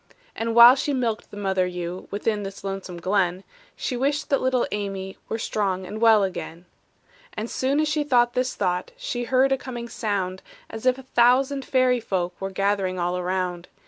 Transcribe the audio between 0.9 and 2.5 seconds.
milked the mother ewe Within